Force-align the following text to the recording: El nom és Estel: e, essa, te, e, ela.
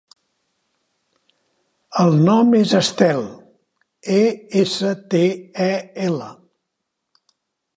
El 2.03 2.17
nom 2.29 2.49
és 2.61 2.73
Estel: 2.79 3.21
e, 4.21 4.23
essa, 4.63 4.95
te, 5.13 5.23
e, 5.69 5.73
ela. 6.07 6.33